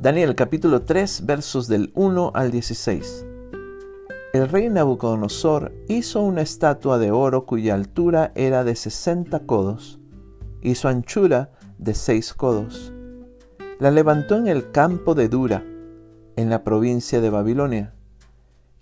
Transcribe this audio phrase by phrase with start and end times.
[0.00, 3.26] Daniel capítulo 3 versos del 1 al 16.
[4.32, 10.00] El rey Nabucodonosor hizo una estatua de oro cuya altura era de 60 codos
[10.60, 12.92] y su anchura de 6 codos.
[13.78, 15.64] La levantó en el campo de Dura,
[16.34, 17.94] en la provincia de Babilonia,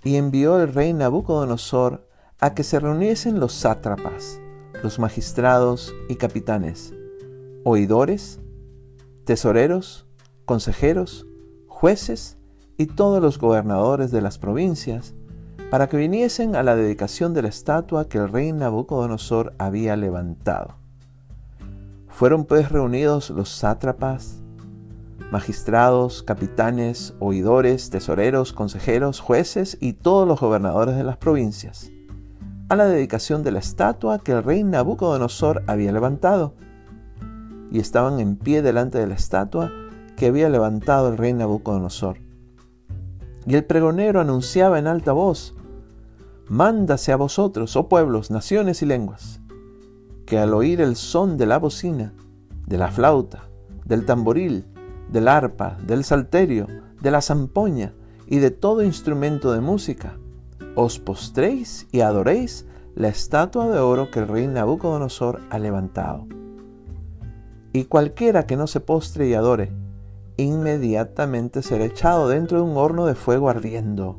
[0.03, 2.07] y envió el rey Nabucodonosor
[2.41, 4.41] a que se reuniesen los sátrapas,
[4.83, 6.95] los magistrados y capitanes,
[7.65, 8.41] oidores,
[9.25, 10.07] tesoreros,
[10.47, 11.27] consejeros,
[11.67, 12.39] jueces
[12.79, 15.15] y todos los gobernadores de las provincias,
[15.71, 20.77] para que viniesen a la dedicación de la estatua que el rey Nabucodonosor había levantado.
[22.09, 24.43] Fueron pues reunidos los sátrapas,
[25.31, 31.91] magistrados, capitanes, oidores, tesoreros, consejeros, jueces y todos los gobernadores de las provincias,
[32.71, 36.55] a la dedicación de la estatua que el rey Nabucodonosor había levantado.
[37.73, 39.73] Y estaban en pie delante de la estatua
[40.17, 42.19] que había levantado el rey Nabucodonosor.
[43.45, 45.57] Y el pregonero anunciaba en alta voz,
[46.49, 49.41] Mándase a vosotros, oh pueblos, naciones y lenguas,
[50.25, 52.13] que al oír el son de la bocina,
[52.67, 53.49] de la flauta,
[53.85, 54.65] del tamboril,
[55.11, 56.69] del arpa, del salterio,
[57.01, 57.95] de la zampoña
[58.27, 60.19] y de todo instrumento de música,
[60.75, 66.27] os postréis y adoréis la estatua de oro que el rey Nabucodonosor ha levantado.
[67.73, 69.73] Y cualquiera que no se postre y adore,
[70.37, 74.19] inmediatamente será echado dentro de un horno de fuego ardiendo.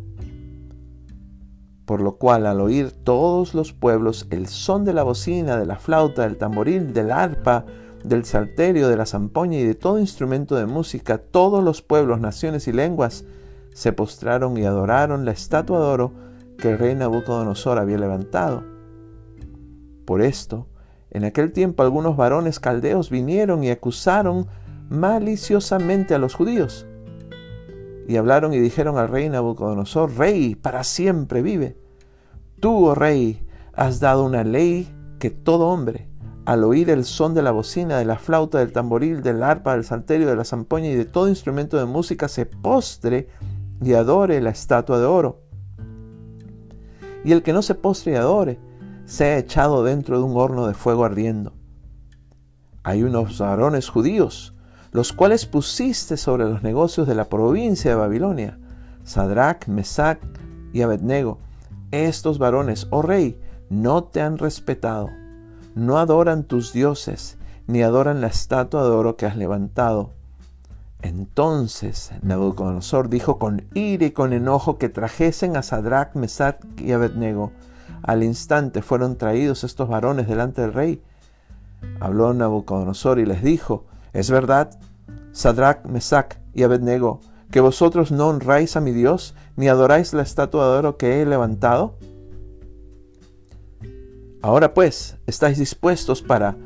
[1.85, 5.77] Por lo cual al oír todos los pueblos el son de la bocina, de la
[5.77, 7.65] flauta, del tamboril, del arpa,
[8.03, 12.67] del salterio, de la zampoña y de todo instrumento de música, todos los pueblos, naciones
[12.67, 13.25] y lenguas
[13.73, 16.30] se postraron y adoraron la estatua de oro
[16.61, 18.63] que el rey Nabucodonosor había levantado.
[20.05, 20.67] Por esto,
[21.09, 24.47] en aquel tiempo algunos varones caldeos vinieron y acusaron
[24.89, 26.85] maliciosamente a los judíos.
[28.07, 31.77] Y hablaron y dijeron al rey Nabucodonosor, Rey, para siempre vive.
[32.59, 36.07] Tú, oh rey, has dado una ley que todo hombre,
[36.45, 39.83] al oír el son de la bocina, de la flauta, del tamboril, del arpa, del
[39.83, 43.29] salterio, de la zampoña y de todo instrumento de música, se postre
[43.81, 45.40] y adore la estatua de oro.
[47.23, 48.59] Y el que no se postre y adore,
[49.05, 51.53] sea echado dentro de un horno de fuego ardiendo.
[52.83, 54.53] Hay unos varones judíos
[54.91, 58.59] los cuales pusiste sobre los negocios de la provincia de Babilonia,
[59.03, 60.19] Sadrach, Mesach
[60.73, 61.39] y Abednego.
[61.91, 63.39] Estos varones, oh rey,
[63.69, 65.09] no te han respetado,
[65.75, 67.37] no adoran tus dioses,
[67.67, 70.11] ni adoran la estatua de oro que has levantado.
[71.01, 77.51] Entonces Nabucodonosor dijo con ira y con enojo que trajesen a Sadrach, Mesach y Abednego.
[78.03, 81.01] Al instante fueron traídos estos varones delante del rey.
[81.99, 84.77] Habló Nabucodonosor y les dijo, ¿Es verdad,
[85.31, 90.71] Sadrach, Mesach y Abednego, que vosotros no honráis a mi Dios, ni adoráis la estatua
[90.71, 91.95] de oro que he levantado?
[94.41, 96.57] Ahora pues, ¿estáis dispuestos para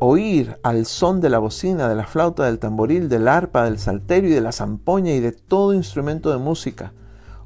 [0.00, 4.30] oír al son de la bocina, de la flauta, del tamboril, del arpa, del salterio
[4.30, 6.92] y de la zampoña y de todo instrumento de música?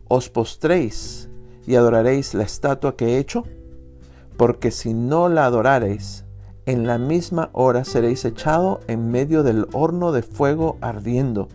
[0.08, 1.28] ¿Os postréis
[1.66, 3.44] y adoraréis la estatua que he hecho?
[4.36, 6.24] Porque si no la adorareis,
[6.66, 11.48] en la misma hora seréis echado en medio del horno de fuego ardiendo.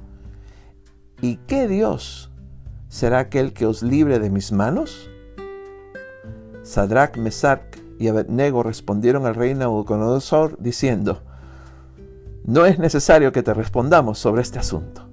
[1.22, 2.30] ¿Y qué Dios
[2.90, 5.10] será aquel que os libre de mis manos?
[6.64, 11.22] Sadrach, Mesach y Abednego respondieron al rey Nabucodonosor diciendo,
[12.46, 15.07] No es necesario que te respondamos sobre este asunto.